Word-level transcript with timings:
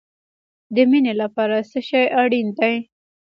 د 0.73 0.75
مینې 0.89 1.13
لپاره 1.21 1.55
څه 1.69 1.79
شی 1.87 2.03
اړین 2.21 2.47
دی؟ 2.57 2.75